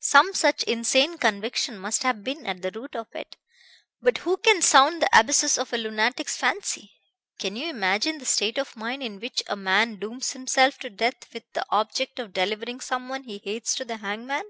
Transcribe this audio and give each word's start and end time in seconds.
Some 0.00 0.34
such 0.34 0.62
insane 0.64 1.16
conviction 1.16 1.78
must 1.78 2.02
have 2.02 2.22
been 2.22 2.44
at 2.46 2.60
the 2.60 2.70
root 2.70 2.94
of 2.94 3.06
it. 3.14 3.38
But 4.02 4.18
who 4.18 4.36
can 4.36 4.60
sound 4.60 5.00
the 5.00 5.08
abysses 5.18 5.56
of 5.56 5.72
a 5.72 5.78
lunatic's 5.78 6.36
fancy? 6.36 6.92
Can 7.38 7.56
you 7.56 7.70
imagine 7.70 8.18
the 8.18 8.26
state 8.26 8.58
of 8.58 8.76
mind 8.76 9.02
in 9.02 9.18
which 9.18 9.42
a 9.46 9.56
man 9.56 9.96
dooms 9.98 10.32
himself 10.32 10.78
to 10.80 10.90
death 10.90 11.32
with 11.32 11.50
the 11.54 11.64
object 11.70 12.18
of 12.18 12.34
delivering 12.34 12.80
someone 12.82 13.22
he 13.22 13.38
hates 13.38 13.74
to 13.76 13.86
the 13.86 13.96
hangman?" 13.96 14.44